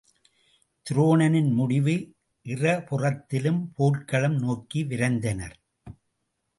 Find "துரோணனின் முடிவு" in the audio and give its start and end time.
0.85-1.95